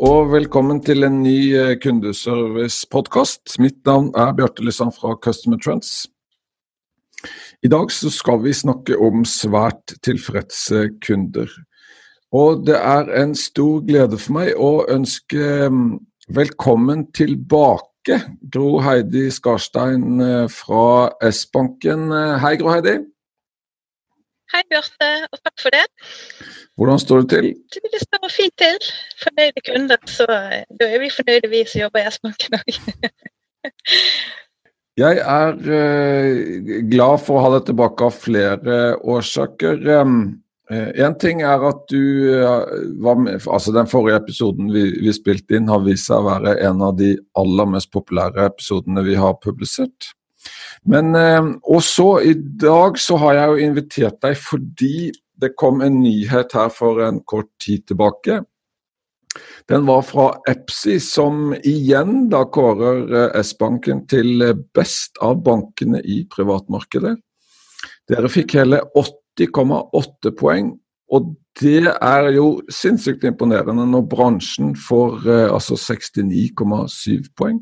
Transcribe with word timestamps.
og 0.00 0.30
velkommen 0.32 0.78
til 0.80 1.04
en 1.04 1.18
ny 1.20 1.52
eh, 1.52 1.74
kundeservice-podkast. 1.76 3.58
Mitt 3.60 3.82
navn 3.84 4.08
er 4.16 4.32
Bjarte 4.32 4.64
Lysand 4.64 4.94
fra 4.96 5.12
Customer 5.20 5.60
Trends. 5.60 6.06
I 7.60 7.68
dag 7.68 7.92
skal 7.92 8.40
vi 8.40 8.54
snakke 8.56 8.96
om 8.96 9.26
svært 9.28 9.92
tilfredse 10.00 10.86
kunder. 11.04 11.52
Og 12.32 12.64
det 12.64 12.78
er 12.78 13.12
en 13.20 13.34
stor 13.36 13.84
glede 13.84 14.16
for 14.16 14.38
meg 14.38 14.54
å 14.56 14.86
ønske 14.88 15.68
mm, 15.68 15.98
velkommen 16.32 17.04
tilbake 17.12 18.22
Gro 18.48 18.78
Heidi 18.80 19.26
Skarstein 19.28 20.16
eh, 20.24 20.46
fra 20.48 21.10
S-banken. 21.28 22.08
Eh, 22.08 22.38
hei, 22.40 22.54
Gro 22.62 22.72
Heidi. 22.72 23.02
Hei, 24.50 24.64
Bjarte, 24.66 25.08
og 25.30 25.38
takk 25.44 25.62
for 25.62 25.70
det. 25.70 25.84
Hvordan 26.80 26.98
står 26.98 27.20
det 27.22 27.28
til? 27.30 27.44
Det 27.92 28.00
står 28.02 28.32
fint 28.34 28.56
til. 28.58 28.88
Fornøyde 29.22 29.62
kunder, 29.68 30.00
så 30.10 30.26
eh, 30.26 30.64
da 30.80 30.88
er 30.90 31.04
vi 31.04 31.10
fornøyde, 31.14 31.50
vi 31.52 31.60
som 31.70 31.84
jobber 31.84 32.02
i 32.02 32.10
S-banken 32.10 32.58
òg. 32.58 32.80
Jeg 35.00 35.20
er 35.22 35.54
uh, 35.54 36.34
glad 36.90 37.22
for 37.22 37.38
å 37.38 37.44
ha 37.44 37.52
deg 37.54 37.68
tilbake 37.70 38.08
av 38.10 38.18
flere 38.18 38.78
årsaker. 38.98 39.86
Én 39.86 40.32
en 40.70 41.16
ting 41.18 41.40
er 41.46 41.62
at 41.66 41.80
du 41.90 42.30
var 43.02 43.16
med, 43.18 43.46
altså 43.46 43.72
Den 43.74 43.88
forrige 43.90 44.20
episoden 44.20 44.68
vi, 44.74 44.84
vi, 45.02 45.14
spilte 45.14 45.56
inn, 45.58 45.70
har 45.70 45.82
vist 45.86 46.06
seg 46.10 46.20
å 46.20 46.28
være 46.28 46.58
en 46.66 46.82
av 46.86 46.98
de 46.98 47.14
aller 47.38 47.70
mest 47.70 47.90
populære 47.94 48.50
episodene 48.50 49.02
vi 49.06 49.16
har 49.18 49.38
publisert. 49.42 50.10
Men 50.88 51.14
eh, 51.18 51.50
også 51.62 52.20
i 52.24 52.34
dag 52.60 52.98
så 53.00 53.18
har 53.20 53.36
jeg 53.36 53.50
jo 53.50 53.66
invitert 53.68 54.20
deg 54.24 54.38
fordi 54.40 55.10
det 55.40 55.54
kom 55.60 55.80
en 55.84 56.00
nyhet 56.02 56.52
her 56.56 56.72
for 56.72 57.00
en 57.04 57.20
kort 57.28 57.50
tid 57.62 57.86
tilbake. 57.88 58.42
Den 59.70 59.86
var 59.86 60.02
fra 60.02 60.26
Epsi, 60.50 60.98
som 61.00 61.52
igjen 61.62 62.26
da 62.32 62.42
kårer 62.50 63.02
eh, 63.08 63.40
S-banken 63.44 64.04
til 64.10 64.44
best 64.76 65.20
av 65.22 65.42
bankene 65.46 66.02
i 66.02 66.22
privatmarkedet. 66.30 67.16
Dere 68.10 68.30
fikk 68.32 68.56
hele 68.58 68.82
80,8 68.98 70.32
poeng, 70.38 70.72
og 71.14 71.34
det 71.60 71.92
er 71.92 72.28
jo 72.34 72.60
sinnssykt 72.72 73.24
imponerende 73.26 73.86
når 73.88 74.06
bransjen 74.10 74.74
får 74.78 75.28
eh, 75.28 75.46
altså 75.50 75.78
69,7 75.78 77.30
poeng. 77.38 77.60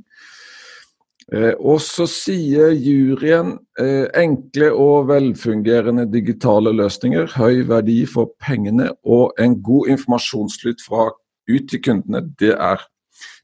Eh, 1.33 1.53
og 1.61 1.81
så 1.85 2.07
sier 2.09 2.73
juryen 2.73 3.53
eh, 3.81 4.07
enkle 4.17 4.71
og 4.73 5.11
velfungerende 5.11 6.07
digitale 6.09 6.73
løsninger, 6.73 7.35
høy 7.37 7.67
verdi 7.69 8.01
for 8.09 8.33
pengene 8.41 8.89
og 9.05 9.37
en 9.41 9.59
god 9.65 9.91
informasjonsflyt 9.93 10.81
fra 10.87 11.11
ut 11.49 11.69
til 11.69 11.83
kundene. 11.85 12.25
Det 12.41 12.55
er 12.55 12.81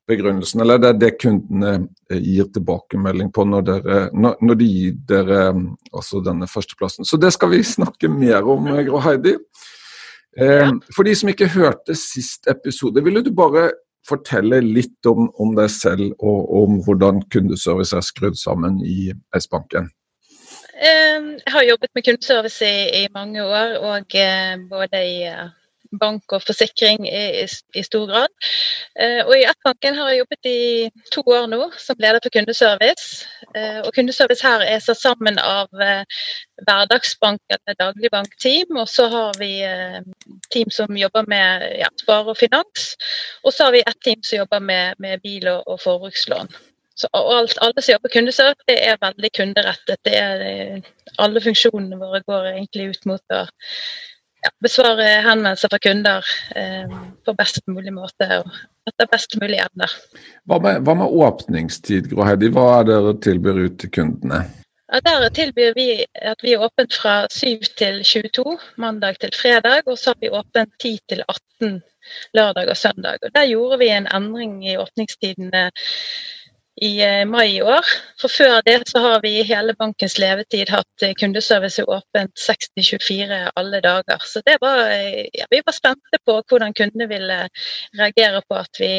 begrunnelsen, 0.09 0.63
eller 0.65 0.81
det 0.81 0.95
er 0.95 0.99
det 1.03 1.13
kundene 1.21 1.75
eh, 2.09 2.25
gir 2.25 2.49
tilbakemelding 2.57 3.29
på 3.37 3.45
når, 3.53 3.69
dere, 3.69 4.01
når, 4.17 4.59
de 4.63 4.71
gir 4.71 4.99
dere 5.13 5.45
altså 5.93 6.25
denne 6.25 6.49
førsteplassen. 6.49 7.05
Så 7.05 7.21
det 7.21 7.35
skal 7.37 7.53
vi 7.53 7.61
snakke 7.69 8.09
mer 8.09 8.49
om, 8.49 8.73
Grå 8.89 9.05
Heidi. 9.05 9.37
For 10.35 11.07
de 11.07 11.13
som 11.15 11.29
ikke 11.31 11.47
hørte 11.53 11.95
sist 11.95 12.49
episode, 12.51 13.05
ville 13.07 13.21
du 13.23 13.29
bare 13.31 13.69
fortelle 14.09 14.61
litt 14.65 15.09
om, 15.09 15.29
om, 15.41 15.55
deg 15.57 15.71
selv 15.73 16.13
og 16.19 16.51
om 16.63 16.81
hvordan 16.85 17.23
kundeservice 17.33 17.97
er 17.97 18.05
skrudd 18.05 18.39
sammen 18.41 18.81
i 18.85 19.13
S-banken? 19.39 19.91
Jeg 20.75 21.53
har 21.55 21.67
jobbet 21.69 21.93
med 21.95 22.05
kundeservice 22.05 22.67
i, 22.67 23.05
i 23.05 23.13
mange 23.15 23.45
år, 23.45 23.77
og 23.79 24.17
eh, 24.19 24.57
både 24.69 25.01
i 25.07 25.21
eh, 25.31 25.53
bank 26.01 26.33
og 26.33 26.43
forsikring 26.47 27.07
i, 27.09 27.45
i 27.75 27.83
stor 27.87 28.07
grad. 28.11 28.33
Eh, 29.01 29.21
og 29.25 29.35
I 29.37 29.45
Ett-banken 29.51 29.97
har 29.99 30.11
jeg 30.11 30.23
jobbet 30.23 30.51
i 30.51 30.59
to 31.15 31.25
år 31.27 31.47
nå 31.53 31.69
som 31.79 32.01
leder 32.03 32.23
for 32.25 32.35
kundeservice. 32.35 33.25
Eh, 33.55 33.81
og 33.85 33.93
Kundeservice 33.97 34.45
her 34.47 34.65
er 34.67 34.83
satt 34.83 35.01
sammen 35.01 35.39
av 35.39 35.69
eh, 35.83 36.05
hverdagsbank 36.67 37.41
eller 37.57 37.79
dagligbankteam, 37.81 38.77
og 38.79 38.89
så 38.91 39.09
har 39.13 39.41
vi 39.41 39.53
team 40.55 40.71
som 40.71 40.97
jobber 40.97 41.27
med 41.29 41.65
ja, 41.81 41.91
spare 42.01 42.31
og 42.33 42.39
finans. 42.39 42.95
Og 43.43 43.53
så 43.55 43.69
har 43.69 43.75
vi 43.75 43.83
et 43.83 44.05
team 44.07 44.23
som 44.23 44.45
jobber 44.45 44.63
med, 44.63 44.95
med 45.03 45.21
bil 45.25 45.49
og, 45.51 45.67
og 45.67 45.83
forbrukslån. 45.83 46.55
Så 46.95 47.09
alt, 47.13 47.59
alle 47.61 47.83
som 47.83 47.93
jobber 47.93 48.09
kundeservice, 48.09 48.67
det 48.71 48.77
er 48.87 49.01
veldig 49.03 49.31
kunderettet. 49.35 49.99
Det 50.07 50.15
er, 50.15 50.83
alle 51.19 51.43
funksjonene 51.43 51.99
våre 51.99 52.21
går 52.23 52.53
egentlig 52.53 52.93
ut 52.95 53.09
mot 53.11 53.35
å 53.35 53.41
ja, 54.45 54.53
besvare 54.63 55.07
henvendelser 55.25 55.73
fra 55.73 55.81
kunder 55.83 56.33
eh, 56.57 56.97
på 57.25 57.35
best 57.39 57.63
mulig 57.71 57.95
måte 57.97 58.29
og 58.43 58.51
etter 58.89 59.09
best 59.11 59.39
mulig 59.41 59.61
evner. 59.63 59.95
Hva 60.49 60.61
hva 60.61 60.97
med 61.01 61.17
åpningstid, 61.29 62.11
Gro 62.13 62.27
Heidi? 62.29 62.53
Hva 62.53 62.67
er 62.81 62.91
dere 62.91 63.17
tilbyr 63.25 63.65
ut 63.65 63.81
til 63.81 63.93
kundene? 63.95 64.45
Ja, 64.93 65.01
der 65.01 65.31
tilbyr 65.35 65.73
vi 65.75 65.89
at 66.05 66.45
vi 66.45 66.53
er 66.55 66.63
åpent 66.63 66.95
fra 66.95 67.25
7 67.33 67.65
til 67.79 68.03
22 68.05 68.59
mandag 68.79 69.17
til 69.23 69.33
fredag, 69.35 69.89
og 69.89 69.99
så 69.99 70.13
har 70.13 70.21
vi 70.21 70.31
åpent 70.31 70.75
10 70.79 70.99
til 71.09 71.25
18 71.25 71.81
lørdag 72.37 72.69
og 72.69 72.77
søndag. 72.77 73.19
Og 73.23 73.33
Der 73.35 73.49
gjorde 73.49 73.79
vi 73.81 73.89
en 73.89 74.07
endring 74.13 74.61
i 74.69 74.77
åpningstidene 74.77 75.71
i 76.83 77.03
eh, 77.03 77.25
mai 77.27 77.57
i 77.57 77.63
år. 77.63 77.87
For 78.21 78.33
før 78.33 78.61
det 78.67 78.81
så 78.91 79.03
har 79.05 79.21
vi 79.23 79.37
i 79.39 79.47
hele 79.47 79.75
bankens 79.79 80.17
levetid 80.19 80.73
hatt 80.75 81.07
eh, 81.07 81.15
kundeservice 81.19 81.85
åpent 81.87 82.47
60-24 82.47 83.43
alle 83.55 83.83
dager. 83.85 84.23
Så 84.27 84.43
det 84.47 84.59
var, 84.61 84.87
eh, 84.91 85.27
ja, 85.33 85.47
vi 85.51 85.63
var 85.67 85.77
spente 85.77 86.23
på 86.27 86.41
hvordan 86.43 86.75
kundene 86.75 87.11
ville 87.11 87.45
reagere 87.99 88.43
på 88.49 88.59
at 88.59 88.81
vi 88.81 88.95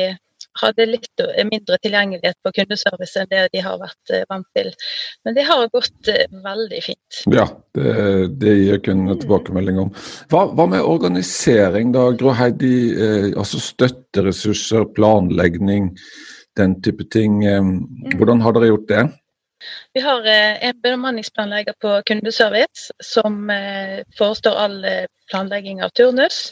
hadde 0.55 0.85
litt 0.87 1.21
mindre 1.49 1.75
tilgjengelighet 1.83 2.37
på 2.45 2.51
kundeservice 2.55 3.19
enn 3.19 3.27
det 3.27 3.41
de 3.51 3.63
har 3.63 3.75
vært 3.81 4.13
vant 4.29 4.47
til. 4.55 4.69
Men 5.27 5.35
det 5.35 5.43
har 5.49 5.65
gått 5.73 6.11
veldig 6.45 6.79
fint. 6.85 7.17
Ja, 7.27 7.49
det, 7.75 7.95
det 8.39 8.53
gir 8.61 8.79
kundene 8.85 9.17
tilbakemelding 9.19 9.81
om. 9.83 9.91
Hva, 10.31 10.45
hva, 10.55 10.67
med 10.71 10.87
organisering 10.87 11.91
da, 11.91 12.05
Gro 12.15 12.31
Heidi? 12.39 12.77
Eh, 12.95 13.27
altså 13.35 13.59
støtteressurser, 13.65 14.87
planlegging 14.95 15.91
den 16.57 16.79
type 16.81 17.05
ting. 17.11 17.43
Mm. 17.45 18.17
Hvordan 18.17 18.41
har 18.41 18.55
dere 18.55 18.71
gjort 18.73 18.89
det? 18.89 19.05
Vi 19.93 20.01
har 20.01 20.25
eh, 20.27 20.67
en 20.67 20.81
bemanningsplanlegger 20.81 21.73
på 21.81 22.01
kundeservice 22.05 22.91
som 23.03 23.49
eh, 23.49 24.03
forestår 24.17 24.55
all 24.55 24.85
eh, 24.85 25.05
planlegging 25.31 25.81
av 25.83 25.89
turnus. 25.89 26.51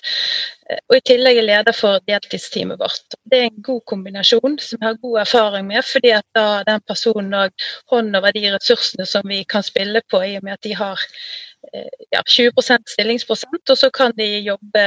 Og 0.89 0.95
i 0.97 1.03
tillegg 1.05 1.37
er 1.37 1.45
leder 1.45 1.75
for 1.75 1.99
deltidsteamet 2.07 2.79
vårt. 2.79 3.17
Det 3.29 3.39
er 3.39 3.49
en 3.49 3.65
god 3.65 3.81
kombinasjon 3.91 4.57
som 4.59 4.79
vi 4.79 4.87
har 4.87 5.01
god 5.01 5.19
erfaring 5.25 5.67
med, 5.67 5.83
fordi 5.85 6.13
at 6.15 6.25
da 6.37 6.63
den 6.67 6.81
personen 6.87 7.35
har 7.35 7.51
hånd 7.91 8.15
over 8.15 8.33
de 8.33 8.47
ressursene 8.55 9.05
som 9.05 9.27
vi 9.29 9.43
kan 9.43 9.65
spille 9.65 10.01
på, 10.09 10.23
i 10.23 10.37
og 10.39 10.47
med 10.47 10.55
at 10.55 10.63
de 10.63 10.73
har 10.79 11.03
ja, 12.09 12.21
20% 12.21 12.93
stillingsprosent, 12.93 13.69
og 13.69 13.77
så 13.77 13.89
kan 13.93 14.13
de 14.17 14.27
jobbe 14.45 14.83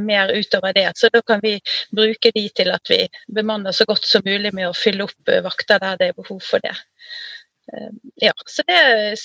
mer 0.00 0.32
utover 0.36 0.74
det. 0.76 0.90
Så 0.98 1.10
da 1.12 1.22
kan 1.26 1.42
vi 1.42 1.56
bruke 1.96 2.32
de 2.34 2.48
til 2.54 2.70
at 2.74 2.90
vi 2.90 3.00
bemanner 3.34 3.72
så 3.72 3.86
godt 3.88 4.06
som 4.06 4.22
mulig 4.26 4.54
med 4.54 4.68
å 4.68 4.76
fylle 4.76 5.08
opp 5.08 5.34
vakter 5.44 5.82
der 5.82 6.00
det 6.00 6.10
er 6.12 6.18
behov 6.18 6.40
for 6.44 6.62
det. 6.64 6.74
Ja, 8.20 8.34
så 8.46 8.62
det 8.68 8.76
er 8.76 9.16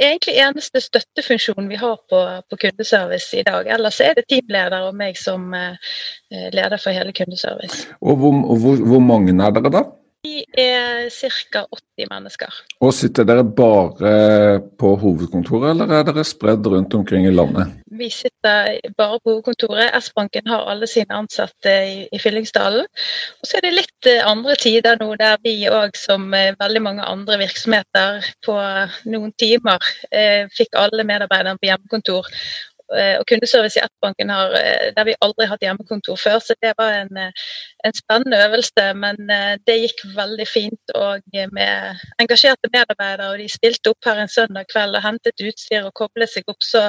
egentlig 0.00 0.38
eneste 0.40 0.80
støttefunksjonen 0.80 1.68
vi 1.68 1.78
har 1.78 1.98
på, 2.10 2.22
på, 2.48 2.60
kundeservice 2.64 3.36
i 3.36 3.44
dag. 3.46 3.68
Ellers 3.68 4.00
er 4.00 4.16
det 4.16 4.26
teamleder 4.30 4.88
og 4.88 4.96
meg 4.96 5.18
som 5.20 5.52
leder 6.30 6.80
for 6.80 6.96
hele 6.96 7.12
kundeservice. 7.12 7.86
Og 8.00 8.16
hvor, 8.16 8.42
hvor, 8.64 8.84
hvor 8.94 9.04
mange 9.04 9.36
er 9.36 9.54
dere 9.54 9.74
da? 9.74 9.84
Vi 10.28 10.44
er 10.60 11.08
ca. 11.10 11.64
80 11.72 12.08
mennesker. 12.10 12.56
Og 12.84 12.92
Sitter 12.94 13.26
dere 13.26 13.44
bare 13.44 14.12
på 14.78 14.90
hovedkontoret, 15.00 15.70
eller 15.72 15.92
er 15.98 16.04
dere 16.06 16.24
spredd 16.26 16.66
rundt 16.68 16.94
omkring 16.94 17.26
i 17.26 17.32
landet? 17.34 17.72
Vi 17.98 18.10
sitter 18.12 18.76
bare 18.98 19.18
på 19.24 19.32
hovedkontoret. 19.32 19.94
S-banken 20.02 20.46
har 20.52 20.68
alle 20.70 20.86
sine 20.90 21.16
ansatte 21.16 21.72
i, 22.12 22.20
Fyllingsdalen. 22.20 22.86
Og 23.40 23.48
så 23.48 23.58
er 23.58 23.66
det 23.66 23.74
litt 23.78 24.10
eh, 24.10 24.20
andre 24.26 24.56
tider 24.60 24.98
nå 25.00 25.14
der 25.20 25.40
vi 25.46 25.54
òg, 25.70 25.96
som 25.96 26.28
eh, 26.36 26.54
veldig 26.60 26.82
mange 26.84 27.08
andre 27.08 27.40
virksomheter, 27.42 28.28
på 28.44 28.56
noen 29.08 29.32
timer 29.40 29.82
eh, 30.12 30.44
fikk 30.54 30.76
alle 30.78 31.06
medarbeiderne 31.08 31.58
på 31.58 31.70
hjemmekontor. 31.70 32.28
Og 32.88 33.24
kundeservice 33.28 33.76
i 33.78 33.82
Appbanken 33.84 34.30
har, 34.32 34.54
der 34.96 35.04
vi 35.04 35.16
aldri 35.24 35.48
hatt 35.50 35.64
hjemmekontor 35.64 36.16
før. 36.16 36.38
Så 36.40 36.56
det 36.64 36.72
var 36.78 36.94
en, 37.02 37.20
en 37.84 37.96
spennende 37.96 38.40
øvelse, 38.46 38.86
men 38.96 39.18
det 39.68 39.76
gikk 39.82 40.04
veldig 40.16 40.46
fint. 40.48 40.94
Og 40.94 41.20
med 41.52 42.00
engasjerte 42.22 42.72
medarbeidere, 42.72 43.32
og 43.32 43.42
de 43.42 43.50
stilte 43.52 43.92
opp 43.92 44.08
her 44.08 44.22
en 44.22 44.32
søndag 44.32 44.70
kveld 44.72 44.96
og 44.96 45.04
hentet 45.04 45.44
utstyr 45.44 45.84
og 45.84 45.92
koblet 46.00 46.32
seg 46.32 46.48
opp, 46.48 46.64
så, 46.64 46.88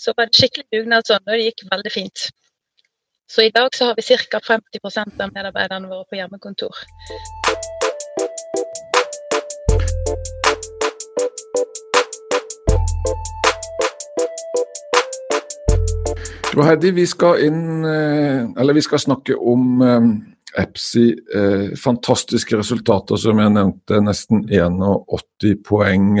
så 0.00 0.16
var 0.16 0.30
det 0.30 0.40
skikkelig 0.40 0.66
dugnadsånd, 0.74 1.24
og 1.26 1.36
det 1.36 1.46
gikk 1.50 1.66
veldig 1.70 1.94
fint. 1.94 2.28
Så 3.30 3.42
i 3.42 3.50
dag 3.50 3.74
så 3.74 3.84
har 3.84 3.94
vi 3.94 4.02
ca. 4.02 4.40
50% 4.40 5.22
av 5.22 5.32
medarbeiderne 5.34 5.88
våre 5.88 6.04
på 6.10 6.16
hjemmekontor. 6.20 6.74
Heidi, 16.64 16.90
vi 16.96 17.04
skal 17.04 17.42
inn 17.44 17.84
eh, 17.84 18.46
Eller 18.56 18.72
vi 18.72 18.84
skal 18.84 19.02
snakke 19.02 19.36
om 19.36 19.80
um, 19.82 20.12
EPSI. 20.56 21.06
Eh, 21.36 21.76
fantastiske 21.76 22.56
resultater, 22.56 23.20
som 23.20 23.42
jeg 23.42 23.52
nevnte. 23.52 24.00
Nesten 24.00 24.46
81 24.48 25.58
poeng. 25.66 26.14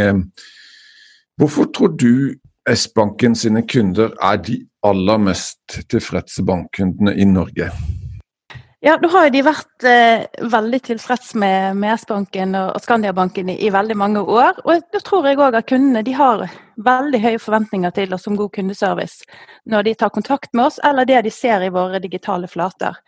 Hvorfor 1.40 1.70
tror 1.72 1.94
du 1.96 2.34
S-banken 2.68 3.36
sine 3.38 3.62
kunder 3.68 4.12
er 4.20 4.36
de 4.42 4.58
aller 4.84 5.22
mest 5.22 5.78
tilfredse 5.88 6.44
bankkundene 6.44 7.14
i 7.16 7.24
Norge? 7.24 7.70
Ja, 8.84 8.98
nå 9.00 9.08
har 9.08 9.30
de 9.32 9.40
vært 9.40 9.84
eh, 9.88 10.26
veldig 10.52 10.78
tilfreds 10.84 11.30
med, 11.40 11.78
med 11.80 11.94
S-banken 11.96 12.52
og 12.58 12.76
Skandiabanken 12.84 13.48
i, 13.54 13.56
i, 13.64 13.70
veldig 13.72 13.96
mange 13.96 14.20
år. 14.20 14.58
Og 14.68 14.84
da 14.92 15.00
tror 15.00 15.24
jeg 15.24 15.40
òg 15.40 15.56
at 15.56 15.68
kundene 15.70 16.02
de 16.04 16.12
har 16.12 16.44
veldig 16.84 17.20
høye 17.22 17.40
forventninger 17.40 17.94
til 17.96 18.12
oss 18.12 18.26
som 18.28 18.36
god 18.36 18.52
kundeservice 18.52 19.24
når 19.64 19.86
de 19.86 19.94
tar 19.96 20.12
kontakt 20.12 20.52
med 20.52 20.68
oss, 20.68 20.76
eller 20.84 21.08
det 21.08 21.22
de 21.24 21.32
ser 21.32 21.64
i 21.64 21.72
våre 21.72 22.02
digitale 22.04 22.50
flater. 22.52 23.00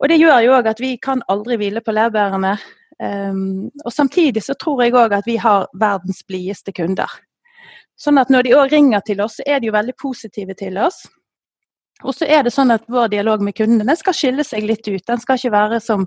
Og 0.00 0.08
Det 0.08 0.16
gjør 0.16 0.40
jo 0.44 0.56
òg 0.56 0.70
at 0.72 0.80
vi 0.80 0.96
kan 0.96 1.22
aldri 1.28 1.60
hvile 1.60 1.84
på 1.84 1.92
laurbærene. 1.92 2.56
Um, 2.96 3.68
og 3.84 3.92
Samtidig 3.92 4.42
så 4.44 4.56
tror 4.56 4.82
jeg 4.82 4.96
òg 4.96 5.12
at 5.12 5.28
vi 5.28 5.36
har 5.36 5.68
verdens 5.76 6.22
blideste 6.24 6.72
kunder. 6.72 7.12
Sånn 8.00 8.16
at 8.20 8.32
når 8.32 8.48
de 8.48 8.56
òg 8.56 8.72
ringer 8.72 9.04
til 9.04 9.20
oss, 9.24 9.38
så 9.38 9.44
er 9.46 9.60
de 9.60 9.68
jo 9.68 9.76
veldig 9.76 9.96
positive 10.00 10.56
til 10.56 10.80
oss. 10.80 11.04
Og 12.04 12.12
så 12.12 12.26
er 12.28 12.42
det 12.44 12.52
sånn 12.52 12.74
at 12.74 12.84
vår 12.92 13.08
dialog 13.14 13.40
med 13.44 13.56
kundene 13.56 13.94
skal 13.96 14.14
skille 14.16 14.44
seg 14.44 14.66
litt 14.68 14.84
ut. 14.84 15.04
Den 15.06 15.20
skal 15.22 15.38
ikke 15.40 15.54
være 15.54 15.78
som 15.80 16.04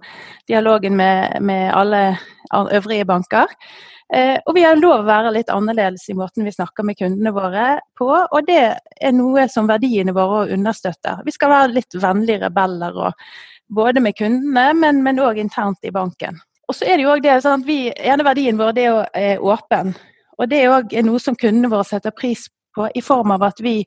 dialogen 0.50 0.98
med, 1.00 1.40
med 1.42 1.72
alle 1.74 2.04
øvrige 2.54 3.08
banker. 3.10 3.50
Eh, 4.14 4.38
og 4.46 4.56
vi 4.58 4.64
har 4.66 4.78
lov 4.78 5.04
å 5.04 5.08
være 5.08 5.32
litt 5.36 5.50
annerledes 5.54 6.08
i 6.10 6.16
måten 6.18 6.46
vi 6.46 6.54
snakker 6.54 6.86
med 6.86 6.98
kundene 6.98 7.34
våre 7.34 7.66
på. 7.98 8.10
Og 8.10 8.46
det 8.46 8.62
er 8.78 9.16
noe 9.18 9.48
som 9.50 9.70
verdiene 9.70 10.14
våre 10.18 10.48
understøtter. 10.54 11.24
Vi 11.26 11.34
skal 11.34 11.54
være 11.54 11.74
litt 11.80 11.98
vennlige 11.98 12.44
rebeller, 12.46 13.02
både 13.70 14.02
med 14.02 14.18
kundene, 14.18 14.94
men 15.02 15.22
òg 15.26 15.42
internt 15.42 15.86
i 15.86 15.94
banken. 15.94 16.38
Og 16.70 16.78
så 16.78 16.86
er 16.86 16.98
det 16.98 17.06
jo 17.06 17.14
også 17.16 17.26
det, 17.26 17.36
sånn 17.42 17.62
at 17.64 17.68
vi, 17.70 17.80
ene 17.90 18.26
verdien 18.26 18.58
vår 18.58 18.74
det 18.78 18.88
er 19.18 19.42
åpen. 19.42 19.96
Og 20.38 20.50
det 20.50 20.64
er 20.64 20.74
òg 20.74 20.94
noe 21.06 21.22
som 21.22 21.38
kundene 21.38 21.72
våre 21.72 21.86
setter 21.86 22.14
pris 22.14 22.46
på, 22.78 22.86
i 22.94 23.02
form 23.02 23.34
av 23.34 23.48
at 23.50 23.62
vi 23.66 23.80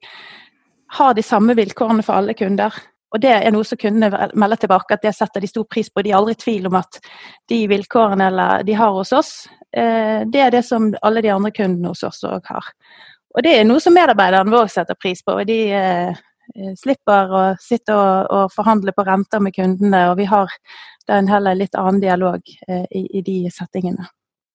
har 0.93 1.15
de 1.15 1.23
samme 1.25 1.55
vilkårene 1.57 2.05
for 2.05 2.21
alle 2.21 2.35
kunder. 2.37 2.75
Og 3.13 3.21
det 3.21 3.33
er 3.33 3.53
noe 3.53 3.65
som 3.69 3.81
kundene 3.81 4.29
melder 4.41 4.63
tilbake 4.63 4.97
at 4.97 5.05
det 5.05 5.13
setter 5.17 5.45
de 5.45 5.51
stor 5.51 5.67
pris 5.69 5.91
på. 5.93 6.03
De 6.05 6.13
er 6.13 6.19
aldri 6.19 6.37
i 6.37 6.41
tvil 6.41 6.69
om 6.71 6.79
at 6.81 6.99
de 7.49 7.61
vilkårene 7.69 8.29
de 8.65 8.77
har 8.77 8.93
hos 8.97 9.13
oss, 9.17 9.33
eh, 9.77 10.25
det 10.25 10.41
er 10.41 10.53
det 10.55 10.65
som 10.65 10.91
alle 11.03 11.25
de 11.25 11.33
andre 11.33 11.53
kundene 11.53 11.93
hos 11.93 12.05
oss 12.09 12.23
òg 12.29 12.49
har. 12.49 12.73
Og 13.33 13.45
det 13.45 13.55
er 13.59 13.69
noe 13.69 13.81
som 13.81 13.95
medarbeiderne 13.97 14.53
våre 14.53 14.69
setter 14.73 14.97
pris 14.97 15.21
på. 15.25 15.37
og 15.41 15.49
De 15.49 15.59
eh, 15.77 16.23
slipper 16.81 17.33
å 17.33 17.43
sitte 17.61 17.97
og, 17.97 18.33
og, 18.33 18.53
forhandle 18.53 18.93
på 18.97 19.05
renter 19.09 19.41
med 19.45 19.57
kundene, 19.57 20.07
og 20.11 20.19
vi 20.21 20.29
har 20.29 20.53
da 21.09 21.19
en 21.19 21.29
heller 21.29 21.57
litt 21.59 21.77
annen 21.77 22.01
dialog 22.01 22.41
eh, 22.69 22.85
i, 22.91 23.07
i 23.19 23.25
de 23.25 23.39
settingene. 23.53 24.09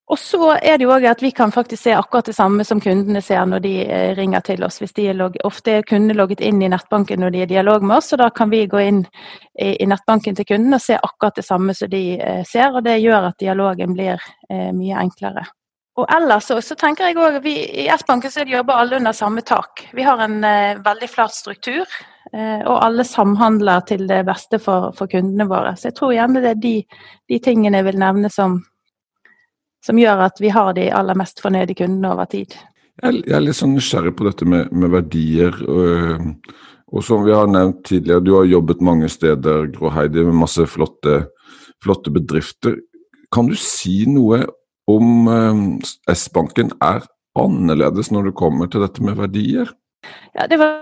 Og 0.08 0.20
så 0.20 0.54
er 0.56 0.78
det 0.78 0.86
jo 0.86 0.94
òg 0.96 1.04
at 1.10 1.22
vi 1.22 1.34
kan 1.36 1.52
faktisk 1.52 1.84
se 1.84 1.96
akkurat 1.98 2.30
det 2.30 2.36
samme 2.38 2.64
som 2.64 2.80
kundene 2.80 3.20
ser 3.22 3.44
når 3.46 3.60
de 3.66 3.74
eh, 3.84 4.14
ringer 4.16 4.46
til 4.48 4.64
oss. 4.64 4.80
Hvis 4.80 4.96
de 4.96 5.10
er 5.12 5.18
log 5.20 5.36
ofte 5.44 5.80
er 5.80 5.88
kundene 5.88 6.16
logget 6.16 6.42
inn 6.48 6.62
i 6.64 6.70
nettbanken 6.72 7.20
når 7.20 7.36
de 7.36 7.42
er 7.42 7.50
i 7.50 7.52
dialog 7.52 7.84
med 7.84 7.98
oss, 7.98 8.14
så 8.14 8.20
da 8.22 8.30
kan 8.32 8.50
vi 8.54 8.64
gå 8.72 8.80
inn 8.86 9.04
i, 9.60 9.74
nettbanken 9.84 10.38
til 10.38 10.48
kunden 10.48 10.80
og 10.80 10.84
se 10.84 10.96
akkurat 10.96 11.36
det 11.36 11.44
samme 11.44 11.76
som 11.76 11.92
de 11.92 12.04
eh, 12.16 12.44
ser. 12.48 12.72
Og 12.72 12.88
det 12.88 13.02
gjør 13.04 13.34
at 13.34 13.40
dialogen 13.44 13.98
blir 13.98 14.16
eh, 14.50 14.72
mye 14.72 15.04
enklere. 15.04 15.44
Og 15.98 16.06
ellers 16.14 16.46
så, 16.46 16.60
så 16.62 16.78
tenker 16.78 17.10
jeg 17.10 17.18
også, 17.18 17.42
vi 17.42 17.56
I 17.84 17.88
S-banken 17.98 18.32
så 18.32 18.46
jobber 18.46 18.78
alle 18.78 19.00
under 19.02 19.16
samme 19.18 19.42
tak. 19.42 19.88
Vi 19.98 20.06
har 20.06 20.22
en 20.24 20.44
eh, 20.46 20.80
veldig 20.86 21.10
flat 21.10 21.34
struktur, 21.34 21.84
eh, 22.32 22.62
og 22.62 22.78
alle 22.86 23.04
samhandler 23.04 23.82
til 23.90 24.06
det 24.08 24.22
beste 24.28 24.62
for, 24.62 24.92
for, 24.96 25.10
kundene 25.10 25.50
våre. 25.50 25.74
Så 25.76 25.90
jeg 25.90 25.98
tror 25.98 26.14
gjerne 26.14 26.44
det 26.46 26.54
er 26.54 26.62
de, 26.64 26.76
de 27.34 27.40
tingene 27.44 27.82
jeg 27.82 27.90
vil 27.90 28.04
nevne 28.06 28.32
som 28.32 28.60
som 29.88 30.00
gjør 30.00 30.26
at 30.28 30.42
vi 30.44 30.52
har 30.52 30.74
de 30.76 30.90
aller 30.94 31.18
mest 31.18 31.40
fornøyde 31.44 31.78
kundene 31.80 32.12
over 32.12 32.28
tid. 32.32 32.56
Jeg 32.98 33.30
er 33.30 33.44
litt 33.44 33.58
sånn 33.60 33.76
nysgjerrig 33.78 34.16
på 34.18 34.26
dette 34.26 34.48
med, 34.50 34.72
med 34.74 34.92
verdier. 34.92 35.58
Og, 35.70 36.32
og, 36.90 37.02
som 37.06 37.24
vi 37.28 37.36
har 37.36 37.50
nevnt 37.52 37.84
tidligere, 37.88 38.26
du 38.26 38.34
har 38.36 38.50
jobbet 38.50 38.82
mange 38.86 39.10
steder, 39.12 39.70
Grå 39.76 39.92
Heidi, 39.94 40.26
med 40.26 40.40
masse 40.42 40.66
flotte, 40.70 41.28
flotte 41.84 42.14
bedrifter. 42.14 42.80
Kan 43.34 43.52
du 43.52 43.56
si 43.60 44.02
noe 44.10 44.44
om 44.90 45.28
um, 45.28 45.64
S-banken 46.10 46.74
er 46.84 47.06
annerledes 47.38 48.10
når 48.10 48.32
det 48.32 48.38
kommer 48.40 48.72
til 48.72 48.82
dette 48.86 49.04
med 49.04 49.20
verdier? 49.20 49.70
Ja, 50.34 50.48
det 50.50 50.58
var 50.58 50.80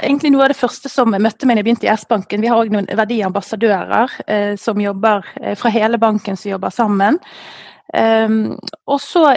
egentlig 0.00 0.32
noe 0.32 0.46
av 0.46 0.52
det 0.52 0.58
første 0.58 0.90
som 0.90 1.12
møtte 1.12 1.46
meg 1.46 1.58
da 1.58 1.62
jeg 1.62 1.68
begynte 1.68 1.88
i 1.88 1.92
S-banken. 1.94 2.42
Vi 2.42 2.50
har 2.50 2.58
òg 2.58 2.72
noen 2.72 2.88
verdiambassadører 2.88 4.16
eh, 4.26 4.54
som 4.58 4.80
jobber 4.80 5.28
eh, 5.40 5.54
fra 5.58 5.70
hele 5.74 6.00
banken 6.02 6.38
som 6.38 6.54
jobber 6.54 6.74
sammen. 6.74 7.20
Um, 7.92 8.56
og 8.88 9.00
så, 9.04 9.34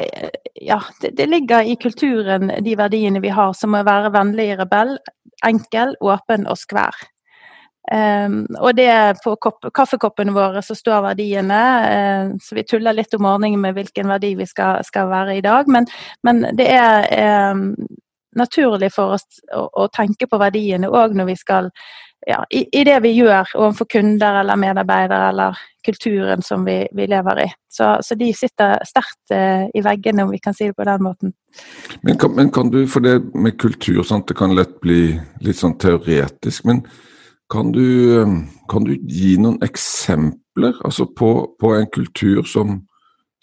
ja, 0.55 0.79
det, 1.01 1.09
det, 1.17 1.25
ligger 1.27 1.67
i 1.67 1.75
kulturen 1.75 2.51
de 2.63 2.77
verdiene 2.79 3.19
vi 3.19 3.33
har, 3.35 3.51
som 3.53 3.75
å 3.75 3.83
være 3.83 4.13
vennlig 4.15 4.53
rebell, 4.61 4.95
enkel, 5.45 5.95
åpen 5.99 6.47
og 6.47 6.59
skvær. 6.59 6.95
Um, 7.91 8.45
og 8.57 8.73
det 8.79 9.19
på 9.21 9.35
kopp, 9.37 9.67
kaffekoppene 9.75 10.33
våre 10.33 10.63
så 10.65 10.73
står 10.77 11.03
verdiene, 11.11 11.59
uh, 11.85 12.31
så 12.41 12.57
vi 12.57 12.63
tuller 12.65 12.95
litt 12.95 13.13
om 13.13 13.27
ordningen 13.29 13.61
med 13.61 13.75
hvilken 13.77 14.09
verdi 14.09 14.33
vi 14.39 14.47
skal, 14.49 14.79
skal 14.87 15.11
være 15.11 15.37
i 15.37 15.43
dag. 15.45 15.67
Men, 15.67 15.89
men 16.25 16.47
det 16.57 16.71
er 16.71 17.51
um, 17.51 17.67
naturlig 18.39 18.93
for 18.95 19.17
oss 19.19 19.27
å, 19.53 19.67
å 19.83 19.87
tenke 19.93 20.29
på 20.31 20.39
verdiene 20.41 20.89
òg 20.89 21.15
når 21.15 21.33
vi 21.33 21.37
skal 21.39 21.69
ja, 22.25 22.45
i, 22.49 22.65
i, 22.71 22.83
det 22.83 22.97
vi 23.05 23.11
gjør 23.13 23.51
overfor 23.53 23.87
kunder 23.91 24.39
eller 24.41 24.57
medarbeidere 24.57 25.29
eller 25.29 25.57
kulturen 25.85 26.41
som 26.41 26.65
vi, 26.65 26.79
vi 26.97 27.07
lever 27.07 27.43
i. 27.43 27.47
Så, 27.69 27.91
så, 28.01 28.15
de 28.17 28.31
sitter 28.33 28.81
sterkt 28.87 29.33
eh, 29.35 29.67
i 29.73 29.83
veggene, 29.85 30.25
om 30.25 30.31
vi 30.33 30.39
kan 30.41 30.55
si 30.57 30.69
det 30.69 30.77
på 30.77 30.87
den 30.87 31.03
måten. 31.05 31.35
Men 32.01 32.17
kan, 32.17 32.33
men 32.35 32.49
kan, 32.51 32.71
du, 32.73 32.87
for 32.89 33.05
det 33.05 33.19
med 33.33 33.59
kultur, 33.61 34.01
sant, 34.03 34.27
det 34.27 34.37
kan 34.39 34.55
lett 34.57 34.79
bli 34.81 35.19
litt 35.45 35.59
sånn 35.61 35.77
teoretisk. 35.81 36.65
men 36.65 36.81
kan 37.53 37.71
du, 37.71 37.85
eh, 38.21 38.33
kan 38.71 38.83
du 38.83 38.95
gi 38.95 39.35
noen 39.37 39.61
eksempler 39.65 40.81
altså 40.85 41.05
på, 41.05 41.31
på 41.61 41.75
en 41.75 41.87
kultur 41.93 42.41
som, 42.49 42.79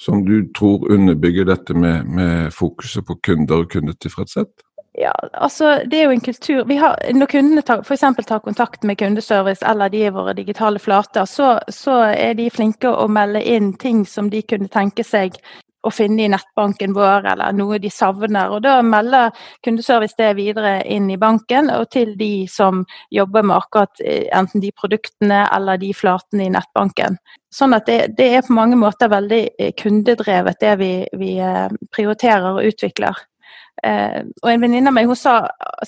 som, 0.01 0.25
du 0.27 0.51
tror 0.59 0.91
underbygger 0.91 1.47
dette 1.47 1.75
med, 1.75 2.09
med 2.11 2.51
fokuset 2.57 3.07
på 3.07 3.21
kunder 3.23 3.63
og 3.63 3.71
kundetilfredshet? 3.71 4.51
Ja, 4.95 5.13
altså 5.33 5.79
det 5.89 5.99
er 5.99 6.05
jo 6.05 6.13
en 6.13 6.21
kultur 6.21 6.69
har, 6.69 6.99
Når 7.15 7.27
kundene 7.27 7.63
tar, 7.63 7.83
for 7.83 7.97
tar 7.97 8.39
kontakt 8.39 8.85
med 8.85 8.99
kundeservice 8.99 9.65
eller 9.65 9.89
de 9.89 10.05
i 10.05 10.11
våre 10.11 10.35
digitale 10.35 10.79
flater, 10.79 11.25
så, 11.25 11.59
så, 11.69 12.13
er 12.13 12.35
de 12.35 12.51
flinke 12.51 12.89
å 12.89 13.09
melde 13.09 13.43
inn 13.43 13.73
ting 13.73 14.05
som 14.07 14.29
de 14.31 14.43
kunne 14.43 14.69
tenke 14.69 15.05
seg 15.05 15.39
å 15.83 15.91
finne 15.91 16.23
i 16.23 16.29
nettbanken 16.29 16.93
vår, 16.95 17.25
eller 17.33 17.57
noe 17.57 17.79
de 17.83 17.91
savner. 17.91 18.53
og 18.53 18.63
Da 18.63 18.83
melder 18.83 19.33
kundeservice 19.65 20.15
det 20.19 20.37
videre 20.37 20.83
inn 20.85 21.09
i 21.11 21.17
banken 21.17 21.71
og 21.71 21.89
til 21.91 22.13
de 22.19 22.47
som 22.47 22.85
jobber 23.11 23.43
med 23.43 23.57
akkurat 23.57 24.05
eh, 24.05 24.29
enten 24.31 24.61
de 24.61 24.71
produktene 24.77 25.47
eller 25.57 25.81
de 25.81 25.91
flatene 25.97 26.47
i 26.47 26.53
nettbanken. 26.53 27.17
Sånn 27.53 27.75
at 27.75 27.89
det, 27.89 28.15
det 28.19 28.29
er 28.37 28.47
på 28.47 28.55
mange 28.61 28.77
måter 28.77 29.11
veldig 29.11 29.43
eh, 29.59 29.73
kundedrevet, 29.73 30.61
det 30.61 30.77
vi, 30.85 30.95
vi 31.19 31.35
eh, 31.41 31.69
prioriterer 31.91 32.53
og 32.61 32.71
utvikler. 32.71 33.27
Eh, 33.83 34.21
og 34.43 34.49
En 34.51 34.63
venninne 34.63 34.91
av 34.91 34.95
meg 34.95 35.09
hun 35.11 35.19
sa, 35.19 35.37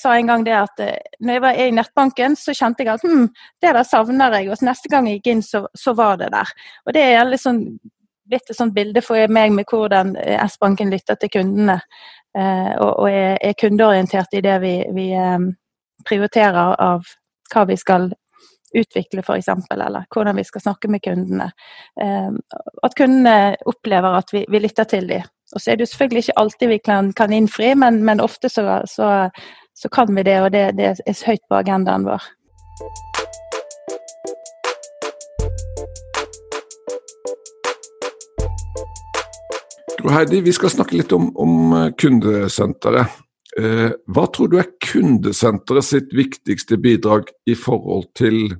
sa, 0.00 0.14
en 0.14 0.30
gang 0.30 0.44
det 0.46 0.54
at 0.56 0.80
eh, 0.82 0.96
når 1.20 1.36
jeg 1.36 1.42
var 1.44 1.58
i 1.60 1.66
nettbanken, 1.76 2.36
så 2.38 2.54
kjente 2.56 2.82
jeg 2.82 2.94
at 2.94 3.04
hm, 3.04 3.28
det 3.62 3.74
der 3.76 3.86
savner 3.86 4.38
jeg. 4.38 4.50
Og 4.50 4.64
neste 4.66 4.90
gang 4.90 5.08
jeg 5.08 5.20
gikk 5.20 5.32
inn, 5.34 5.44
så, 5.44 5.64
så 5.78 5.94
var 5.96 6.18
det 6.22 6.32
der. 6.34 6.54
Og 6.86 6.96
Det 6.96 7.04
er 7.04 7.28
litt 7.28 7.44
sånn, 7.44 7.62
litt 8.32 8.50
et 8.50 8.58
sånt 8.58 8.74
bilde 8.74 9.04
for 9.04 9.20
meg 9.28 9.52
med 9.54 9.68
hvordan 9.70 10.14
eh, 10.20 10.40
S-banken 10.48 10.92
lytter 10.94 11.20
til 11.20 11.32
kundene. 11.36 11.78
Eh, 12.34 12.72
og, 12.80 12.90
og 13.04 13.08
er, 13.10 13.36
er, 13.38 13.54
kundeorientert 13.60 14.34
i 14.34 14.42
det 14.42 14.58
vi, 14.64 14.74
vi 14.96 15.10
eh, 15.14 15.38
prioriterer 16.08 16.74
av 16.82 17.06
hva 17.52 17.66
vi 17.68 17.76
skal 17.78 18.08
utvikle, 18.74 19.22
f.eks., 19.22 19.48
eller 19.70 20.08
hvordan 20.10 20.36
vi 20.40 20.44
skal 20.48 20.64
snakke 20.64 20.90
med 20.90 21.04
kundene. 21.04 21.52
Eh, 22.00 22.32
at 22.82 22.98
kundene 22.98 23.54
opplever 23.70 24.18
at 24.18 24.34
vi, 24.34 24.42
vi 24.50 24.64
lytter 24.64 24.88
til 24.90 25.06
dem. 25.12 25.30
Og 25.54 25.60
så 25.60 25.70
er 25.70 25.76
det 25.76 25.86
jo 25.86 25.92
selvfølgelig 25.92 26.24
ikke 26.24 26.38
alltid 26.42 26.68
vi 26.68 26.78
kan, 26.78 27.12
kan 27.12 27.32
innfri, 27.32 27.74
men, 27.78 28.02
men 28.04 28.20
ofte 28.20 28.48
så, 28.48 28.80
så, 28.90 29.30
så 29.74 29.88
kan 29.88 30.10
vi 30.16 30.26
det, 30.26 30.40
og 30.42 30.52
det, 30.52 30.64
det 30.78 30.90
er 31.06 31.26
høyt 31.26 31.44
på 31.48 31.60
agendaen 31.62 32.06
vår. 32.08 32.26
Heidi, 40.14 40.42
vi 40.44 40.52
skal 40.52 40.70
snakke 40.70 40.98
litt 40.98 41.12
om, 41.16 41.30
om 41.40 41.54
kundesenteret. 41.98 43.22
Eh, 43.58 43.90
hva 44.10 44.26
tror 44.34 44.50
du 44.50 44.58
er 44.60 44.74
kundesenteret 44.82 45.86
sitt 45.86 46.12
viktigste 46.14 46.76
bidrag 46.82 47.30
i 47.46 47.54
forhold 47.54 48.10
til 48.18 48.56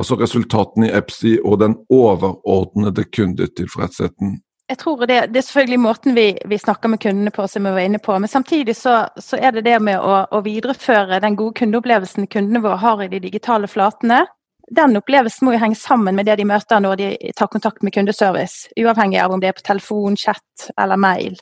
altså 0.00 0.16
resultatene 0.18 0.88
i 0.88 0.94
EPSI 0.96 1.36
og 1.44 1.60
den 1.62 1.76
overordnede 1.92 3.04
kundetilfredsheten? 3.12 4.40
Jeg 4.70 4.78
tror 4.78 5.00
det, 5.02 5.18
det 5.34 5.40
er 5.40 5.46
selvfølgelig 5.48 5.80
måten 5.82 6.14
vi, 6.14 6.26
vi, 6.46 6.58
snakker 6.58 6.92
med 6.92 7.00
kundene 7.02 7.32
på, 7.34 7.42
som 7.50 7.64
vi 7.66 7.72
var 7.74 7.82
inne 7.82 7.98
på. 7.98 8.14
Men 8.22 8.30
samtidig 8.30 8.76
så, 8.78 9.00
så 9.18 9.38
er 9.40 9.56
det 9.56 9.64
det 9.66 9.80
med 9.82 9.98
å, 9.98 10.20
å, 10.30 10.42
videreføre 10.46 11.18
den 11.24 11.38
gode 11.38 11.58
kundeopplevelsen 11.58 12.28
kundene 12.30 12.62
våre 12.62 12.78
har 12.78 13.02
i 13.02 13.10
de 13.10 13.18
digitale 13.24 13.70
flatene 13.70 14.22
den 14.70 14.96
opplevelsen 14.96 15.46
må 15.46 15.54
jo 15.54 15.60
henge 15.64 15.78
sammen 15.78 16.14
med 16.14 16.28
det 16.28 16.36
de 16.38 16.46
møter 16.46 16.82
når 16.82 16.98
de 17.00 17.08
tar 17.36 17.50
kontakt 17.50 17.82
med 17.82 17.94
kundeservice. 17.94 18.70
Uavhengig 18.78 19.18
av 19.18 19.34
om 19.34 19.42
det 19.42 19.50
er 19.50 19.56
på 19.56 19.66
telefon, 19.66 20.16
chat 20.16 20.68
eller 20.78 21.00
mail. 21.00 21.38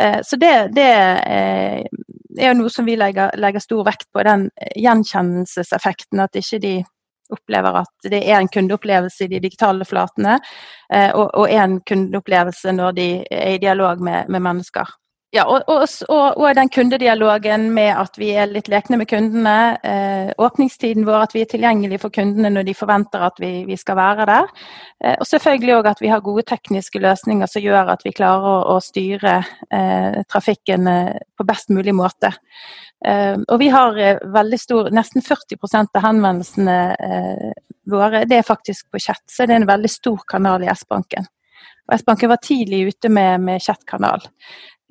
Eh, 0.00 0.20
så 0.24 0.38
det, 0.40 0.54
det 0.76 0.88
eh, 0.88 1.82
er 2.38 2.48
jo 2.48 2.56
noe 2.62 2.72
som 2.72 2.88
vi 2.88 2.96
legger, 2.96 3.36
legger, 3.40 3.64
stor 3.64 3.84
vekt 3.88 4.08
på, 4.12 4.24
den 4.24 4.48
gjenkjennelseseffekten. 4.80 6.24
At 6.24 6.40
ikke 6.40 6.62
de 6.62 6.74
opplever 7.32 7.82
at 7.82 8.10
det 8.12 8.22
er 8.22 8.38
en 8.38 8.50
kundeopplevelse 8.52 9.26
i 9.26 9.30
de 9.32 9.42
digitale 9.42 9.86
flatene, 9.88 10.38
eh, 10.92 11.10
og, 11.12 11.48
én 11.48 11.78
kundeopplevelse 11.88 12.74
når 12.76 12.98
de 12.98 13.08
er 13.30 13.54
i 13.56 13.62
dialog 13.62 14.02
med, 14.02 14.28
med 14.28 14.44
mennesker. 14.44 14.88
Ja, 15.32 15.46
og, 15.48 15.62
og, 15.64 15.86
og, 16.12 16.34
og, 16.36 16.50
den 16.58 16.68
kundedialogen 16.68 17.70
med 17.72 17.94
at 17.96 18.18
vi 18.20 18.34
er 18.36 18.50
litt 18.52 18.66
lekne 18.68 18.98
med 19.00 19.08
kundene. 19.08 19.54
Eh, 19.80 20.32
åpningstiden 20.36 21.06
vår, 21.08 21.22
at 21.24 21.32
vi 21.32 21.40
er 21.40 21.48
tilgjengelige 21.48 22.02
for 22.02 22.12
kundene 22.12 22.50
når 22.52 22.66
de 22.68 22.74
forventer 22.76 23.24
at 23.24 23.40
vi, 23.40 23.62
vi 23.64 23.78
skal 23.80 23.96
være 23.96 24.26
der. 24.28 24.50
Eh, 25.00 25.14
og 25.16 25.24
selvfølgelig 25.30 25.72
òg 25.78 25.88
at 25.88 26.02
vi 26.04 26.10
har 26.12 26.20
gode 26.20 26.44
tekniske 26.50 27.00
løsninger 27.00 27.48
som 27.48 27.64
gjør 27.64 27.94
at 27.94 28.04
vi 28.04 28.12
klarer 28.12 28.44
å, 28.44 28.74
å 28.74 28.84
styre 28.84 29.38
eh, 29.72 30.18
trafikken 30.28 30.90
eh, 30.92 31.16
på 31.32 31.46
best 31.48 31.72
mulig 31.72 31.94
måte. 31.96 32.34
Eh, 33.00 33.38
og 33.40 33.56
vi 33.62 33.70
har 33.72 33.96
eh, 33.96 34.20
veldig 34.36 34.60
stor 34.60 34.90
Nesten 34.92 35.24
40% 35.24 35.96
av 35.96 36.10
henvendelsene 36.10 36.76
våre 37.88 38.26
det 38.28 38.42
er 38.42 38.44
faktisk 38.44 38.92
på 38.92 39.00
chat, 39.00 39.24
så 39.32 39.48
det 39.48 39.56
er 39.56 39.62
en 39.62 39.72
veldig 39.72 39.90
stor 39.96 40.20
kanal 40.28 40.68
i 40.68 40.68
S-banken. 40.76 41.24
Og 41.88 41.96
S-banken 41.96 42.30
var 42.30 42.44
tidlig 42.44 42.84
ute 42.92 43.08
med, 43.10 43.40
med 43.48 43.64
chatkanal. 43.64 44.20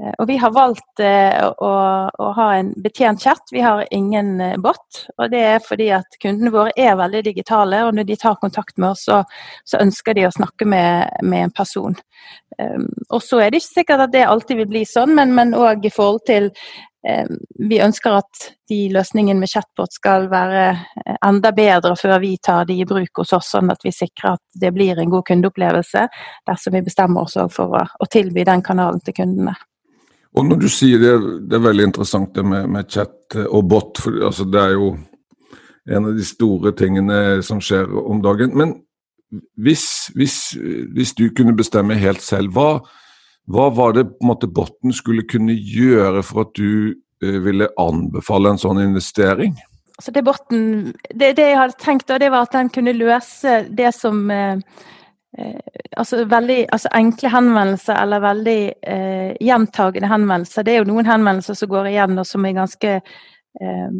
Eh, 0.01 0.13
og 0.17 0.27
vi 0.27 0.37
har 0.41 0.53
valgt 0.55 1.03
eh, 1.03 1.37
å, 1.45 1.71
å, 2.09 2.29
ha 2.37 2.47
en 2.57 2.73
betjent 2.81 3.21
chat, 3.21 3.43
vi 3.51 3.63
har 3.63 3.85
ingen 3.91 4.39
eh, 4.41 4.57
bot. 4.61 5.03
Og 5.17 5.31
det 5.31 5.41
er 5.53 5.65
fordi 5.65 5.91
at 5.95 6.19
kundene 6.21 6.53
våre 6.53 6.75
er 6.75 6.97
veldig 6.99 7.23
digitale, 7.29 7.83
og 7.85 7.95
når 7.97 8.09
de 8.09 8.19
tar 8.21 8.39
kontakt 8.41 8.77
med 8.77 8.93
oss, 8.93 9.05
så, 9.09 9.21
så 9.65 9.81
ønsker 9.81 10.17
de 10.17 10.27
å 10.27 10.35
snakke 10.35 10.67
med, 10.69 11.21
med 11.23 11.47
en 11.47 11.57
person. 11.57 11.97
Um, 12.59 12.87
og 13.09 13.21
så 13.23 13.39
er 13.41 13.51
det 13.51 13.61
ikke 13.61 13.79
sikkert 13.79 14.05
at 14.05 14.13
det 14.13 14.27
alltid 14.27 14.59
vil 14.59 14.69
bli 14.69 14.85
sånn, 14.85 15.15
men 15.15 15.55
òg 15.57 15.87
i 15.87 15.91
forhold 15.93 16.19
til 16.27 16.49
um, 17.07 17.39
Vi 17.71 17.79
ønsker 17.81 18.17
at 18.19 18.43
de 18.69 18.77
løsningene 18.93 19.39
med 19.41 19.49
chatbot 19.49 19.95
skal 19.95 20.27
være 20.29 20.67
enda 21.25 21.53
bedre 21.55 21.95
før 21.97 22.19
vi 22.21 22.35
tar 22.43 22.67
de 22.69 22.77
i 22.83 22.85
bruk 22.87 23.23
hos 23.23 23.33
oss, 23.39 23.53
sånn 23.55 23.71
at 23.73 23.81
vi 23.87 23.95
sikrer 23.95 24.35
at 24.35 24.43
det 24.61 24.73
blir 24.75 24.99
en 24.99 25.11
god 25.15 25.25
kundeopplevelse 25.31 26.05
dersom 26.51 26.77
vi 26.77 26.85
bestemmer 26.85 27.25
oss 27.25 27.39
for 27.55 27.79
å, 27.79 27.83
å 27.87 28.11
tilby 28.11 28.45
den 28.47 28.63
kanalen 28.67 29.01
til 29.01 29.17
kundene. 29.23 29.55
Og 30.37 30.47
når 30.47 30.61
du 30.61 30.69
sier 30.71 31.01
det, 31.01 31.15
det 31.49 31.57
er 31.57 31.65
veldig 31.65 31.89
interessant 31.89 32.35
det 32.35 32.43
med, 32.47 32.69
med 32.71 32.87
chat 32.91 33.35
og 33.49 33.65
bot, 33.67 33.99
for 33.99 34.21
altså, 34.29 34.45
det 34.47 34.61
er 34.61 34.77
jo 34.77 34.93
en 35.91 36.07
av 36.07 36.15
de 36.15 36.25
store 36.25 36.71
tingene 36.77 37.41
som 37.43 37.59
skjer 37.63 37.89
om 37.99 38.21
dagen. 38.23 38.53
Men 38.57 38.75
hvis, 39.59 39.85
hvis, 40.15 40.37
hvis 40.95 41.13
du 41.17 41.27
kunne 41.35 41.55
bestemme 41.57 41.97
helt 41.99 42.23
selv, 42.23 42.53
hva, 42.55 42.79
hva 43.51 43.67
var 43.75 43.95
det 43.97 44.07
på 44.11 44.23
en 44.23 44.31
måte 44.31 44.51
botten 44.51 44.95
skulle 44.95 45.27
kunne 45.27 45.55
gjøre 45.55 46.23
for 46.27 46.45
at 46.45 46.55
du 46.59 46.93
eh, 47.23 47.39
ville 47.43 47.71
anbefale 47.79 48.53
en 48.53 48.61
sånn 48.61 48.81
investering? 48.83 49.57
Altså 49.97 50.13
det, 50.15 50.23
botten, 50.25 50.63
det, 51.13 51.35
det 51.37 51.51
jeg 51.51 51.59
hadde 51.59 51.79
tenkt, 51.81 52.07
da, 52.09 52.17
det 52.21 52.31
var 52.33 52.47
at 52.47 52.55
den 52.55 52.71
kunne 52.73 52.95
løse 52.97 53.61
det 53.69 53.91
som 53.97 54.23
eh, 54.33 54.63
altså, 55.97 56.25
veldig, 56.25 56.65
altså 56.71 56.91
enkle 56.97 57.31
henvendelser 57.31 57.95
eller 58.01 58.23
veldig 58.23 58.59
eh, 58.81 59.31
gjentagende 59.39 60.09
henvendelser. 60.11 60.65
Det 60.67 60.73
er 60.73 60.81
jo 60.81 60.89
noen 60.91 61.07
henvendelser 61.07 61.57
som 61.57 61.71
går 61.71 61.91
igjen 61.93 62.19
og 62.19 62.27
som 62.27 62.45
er 62.45 62.57
ganske 62.57 62.93
eh, 62.99 63.95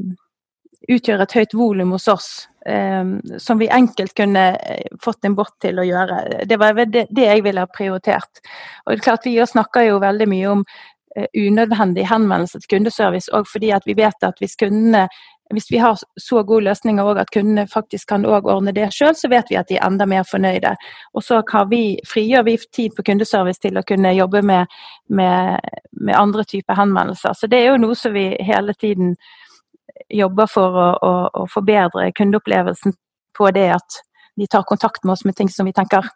utgjør 0.90 1.24
et 1.24 1.36
høyt 1.38 1.56
volum 1.58 1.94
hos 1.96 2.08
oss. 2.12 2.30
Eh, 2.66 3.06
som 3.42 3.58
vi 3.58 3.70
enkelt 3.74 4.16
kunne 4.18 4.46
eh, 4.56 4.88
fått 5.04 5.26
en 5.26 5.36
bot 5.36 5.54
til 5.62 5.82
å 5.82 5.86
gjøre. 5.88 6.46
Det 6.46 6.58
var 6.62 6.78
det, 6.86 7.08
det 7.10 7.28
jeg 7.28 7.46
ville 7.46 7.64
ha 7.64 7.70
prioritert. 7.70 8.42
Og 8.86 8.94
det 8.94 9.00
er 9.00 9.06
klart 9.10 9.26
Vi 9.30 9.38
snakker 9.54 9.88
jo 9.88 10.02
veldig 10.04 10.28
mye 10.30 10.50
om 10.52 10.66
eh, 11.16 11.28
unødvendig 11.34 12.06
henvendelse 12.10 12.62
til 12.62 12.78
kundeservice, 12.78 13.32
òg 13.34 13.50
fordi 13.50 13.74
at 13.74 13.88
vi 13.90 13.98
vet 13.98 14.28
at 14.28 14.42
hvis 14.42 14.60
kundene 14.60 15.08
hvis 15.54 15.70
vi 15.72 15.80
har 15.82 16.00
så 16.20 16.44
gode 16.44 16.66
løsninger 16.66 17.04
og 17.04 17.20
at 17.22 17.32
kundene 17.34 17.68
faktisk 17.70 18.10
kan 18.12 18.26
ordne 18.26 18.74
det 18.76 18.90
sjøl, 18.96 19.16
så 19.18 19.30
vet 19.32 19.50
vi 19.52 19.60
at 19.60 19.70
de 19.70 19.78
er 19.78 19.86
enda 19.88 20.08
mer 20.10 20.24
fornøyde. 20.28 20.74
Og 21.14 21.24
så 21.24 21.42
vi, 21.70 22.00
frigjør 22.08 22.44
vi 22.48 22.58
tid 22.74 22.96
på 22.98 23.06
kundeservice 23.08 23.62
til 23.62 23.78
å 23.78 23.86
kunne 23.88 24.14
jobbe 24.14 24.42
med, 24.42 24.66
med, 25.10 25.60
med, 25.92 26.16
andre 26.16 26.44
typer 26.44 26.80
henvendelser. 26.80 27.34
Så 27.34 27.48
det 27.48 27.62
er 27.62 27.72
jo 27.72 27.84
noe 27.84 27.96
som 27.96 28.14
vi 28.14 28.30
hele 28.40 28.74
tiden 28.74 29.16
jobber 30.10 30.48
for 30.50 30.76
å, 30.76 30.90
å, 31.02 31.14
å 31.44 31.48
forbedre 31.52 32.12
kundeopplevelsen 32.18 32.96
på 33.38 33.52
det 33.56 33.70
at 33.76 34.02
de 34.40 34.48
tar 34.48 34.64
kontakt 34.68 35.04
med 35.04 35.14
oss 35.14 35.26
med 35.26 35.36
ting 35.36 35.50
som 35.52 35.68
vi 35.68 35.74
tenker 35.76 36.08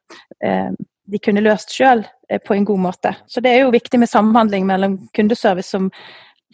eh, 0.43 0.71
de 1.05 1.21
kunne 1.21 1.43
løst 1.45 1.73
sjøl 1.75 2.03
eh, 2.29 2.41
på 2.41 2.55
en 2.55 2.65
god 2.65 2.81
måte. 2.87 3.13
Så 3.27 3.43
det 3.43 3.53
er 3.53 3.65
jo 3.65 3.73
viktig 3.75 3.99
med 4.01 4.11
samhandling 4.11 4.65
mellom 4.67 4.97
kundeservice 5.15 5.75
som 5.75 5.91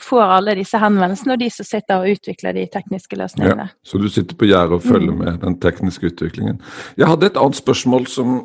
får 0.02 0.22
alle 0.38 0.56
disse 0.58 0.80
henvendelsene, 0.82 1.36
og 1.36 1.42
de 1.42 1.50
som 1.54 1.68
sitter 1.68 2.02
og 2.02 2.16
utvikler 2.16 2.56
de 2.58 2.66
tekniske 2.74 3.18
løsningene. 3.20 3.68
Ja, 3.70 3.82
så 3.84 4.00
du 4.02 4.08
sitter 4.10 4.38
på 4.38 4.48
gjerdet 4.50 4.80
og 4.80 4.86
følger 4.86 5.12
mm. 5.12 5.20
med 5.20 5.42
den 5.44 5.60
tekniske 5.62 6.14
utviklingen. 6.14 6.62
Jeg 6.98 7.10
hadde 7.10 7.30
et 7.30 7.38
annet 7.42 7.60
spørsmål 7.60 8.08
som, 8.10 8.40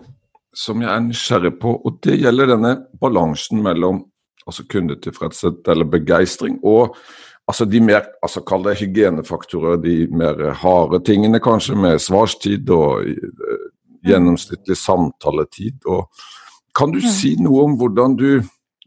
som 0.57 0.83
jeg 0.83 0.91
er 0.93 1.07
nysgjerrig 1.07 1.55
på, 1.63 1.77
og 1.77 2.01
det 2.05 2.19
gjelder 2.21 2.53
denne 2.57 2.75
balansen 3.01 3.63
mellom 3.65 4.05
altså 4.47 4.67
kundetilfredshet 4.71 5.67
eller 5.73 5.89
begeistring 5.91 6.61
og 6.63 6.97
altså 7.49 7.67
de 7.67 7.81
mer 7.83 8.07
altså 8.23 8.43
Kall 8.47 8.65
det 8.67 8.79
hygienefaktorer, 8.81 9.77
de 9.83 10.07
mer 10.11 10.53
harde 10.61 11.01
tingene 11.07 11.41
kanskje, 11.43 11.77
med 11.79 11.99
svarstid 12.03 12.71
og 12.71 13.07
uh, 13.07 13.67
gjennomsnittlig 14.07 14.77
samtaletid. 14.77 15.87
og 15.87 16.11
Kan 16.77 16.93
du 16.95 16.99
mm. 16.99 17.11
si 17.11 17.37
noe 17.43 17.65
om 17.67 17.77
hvordan 17.79 18.17
du 18.19 18.43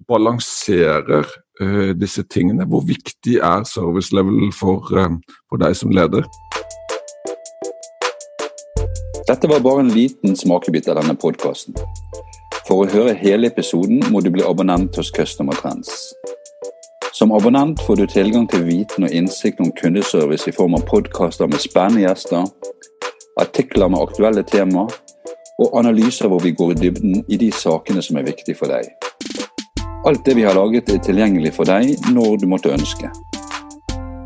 balanserer 0.07 1.27
uh, 1.61 1.91
disse 1.95 2.23
tingene? 2.23 2.65
Hvor 2.65 2.83
viktig 2.87 3.35
er 3.37 3.63
service 3.67 4.15
level 4.15 4.51
for, 4.55 4.89
uh, 4.95 5.15
for 5.49 5.61
deg 5.61 5.75
som 5.75 5.91
leder? 5.91 6.27
Dette 9.29 9.47
var 9.47 9.61
bare 9.61 9.83
en 9.85 9.93
liten 9.93 10.35
smakebit 10.35 10.87
av 10.89 10.97
denne 11.01 11.13
podkasten. 11.13 11.75
For 12.65 12.83
å 12.83 12.89
høre 12.89 13.13
hele 13.17 13.49
episoden 13.49 14.01
må 14.13 14.23
du 14.25 14.31
bli 14.33 14.45
abonnent 14.45 14.97
hos 14.97 15.11
Customer 15.13 15.57
Trends. 15.57 16.09
Som 17.13 17.33
abonnent 17.35 17.81
får 17.85 17.99
du 17.99 18.05
tilgang 18.07 18.47
til 18.49 18.63
viten 18.65 19.05
og 19.05 19.13
innsikt 19.13 19.61
om 19.61 19.71
kundeservice 19.77 20.49
i 20.49 20.55
form 20.55 20.77
av 20.77 20.85
podkaster 20.89 21.49
med 21.49 21.61
spennende 21.61 22.05
gjester, 22.05 22.45
artikler 23.41 23.89
med 23.91 24.05
aktuelle 24.05 24.43
temaer 24.47 24.93
og 25.59 25.77
analyser 25.77 26.31
hvor 26.31 26.39
vi 26.43 26.53
går 26.55 26.73
i 26.73 26.79
dybden 26.85 27.23
i 27.27 27.37
de 27.41 27.51
sakene 27.51 28.01
som 28.05 28.17
er 28.17 28.29
viktige 28.29 28.57
for 28.57 28.71
deg. 28.71 28.87
Alt 30.05 30.25
det 30.25 30.35
vi 30.35 30.43
har 30.43 30.55
laget 30.55 30.89
er 30.89 31.01
tilgjengelig 31.03 31.51
for 31.57 31.67
deg 31.67 32.05
når 32.15 32.37
du 32.39 32.45
måtte 32.47 32.71
ønske. 32.71 33.09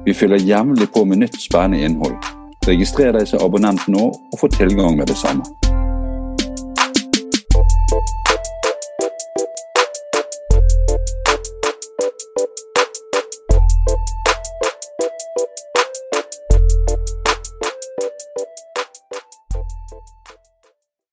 Vi 0.06 0.14
fyller 0.14 0.38
jevnlig 0.38 0.86
på 0.94 1.02
med 1.10 1.24
nytt 1.24 1.40
spennende 1.42 1.82
innhold. 1.88 2.14
Registrer 2.68 3.16
deg 3.18 3.26
som 3.28 3.42
abonnent 3.42 3.88
nå 3.90 4.12
og 4.14 4.38
få 4.40 4.52
tilgang 4.54 5.00
med 5.00 5.10
det 5.10 5.18
samme. 5.18 5.42